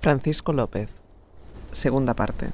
Francisco 0.00 0.54
López. 0.54 0.88
Segunda 1.72 2.14
parte. 2.14 2.48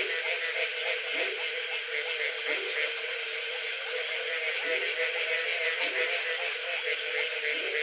Thank 0.00 0.08
you. 7.74 7.79